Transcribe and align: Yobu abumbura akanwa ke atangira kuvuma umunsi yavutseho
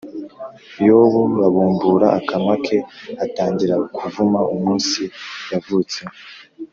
Yobu 0.87 1.21
abumbura 1.47 2.07
akanwa 2.19 2.53
ke 2.65 2.77
atangira 3.25 3.75
kuvuma 3.95 4.39
umunsi 4.53 5.01
yavutseho 5.51 6.13